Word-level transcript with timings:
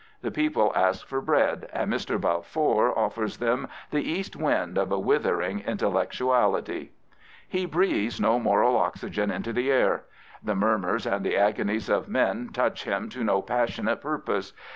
The 0.23 0.31
people 0.31 0.73
ask 0.75 1.05
for 1.05 1.21
bread, 1.21 1.69
and 1.71 1.93
Mr. 1.93 2.19
Balfour 2.19 2.97
offers 2.97 3.37
them 3.37 3.67
the 3.91 4.01
east 4.01 4.35
wind 4.35 4.75
of 4.79 4.91
a 4.91 4.97
withering 4.97 5.59
intellectuality. 5.59 6.91
He 7.47 7.67
breathes 7.67 8.19
no 8.19 8.39
moral 8.39 8.77
oxygen 8.77 9.29
into 9.29 9.53
the 9.53 9.69
air. 9.69 10.05
The 10.43 10.55
murmurs 10.55 11.05
and 11.05 11.23
the 11.23 11.37
agonies 11.37 11.87
of 11.87 12.09
men 12.09 12.49
touch 12.51 12.85
him 12.85 13.09
to 13.09 13.23
no 13.23 13.43
passionate 13.43 14.01
purpose. 14.01 14.53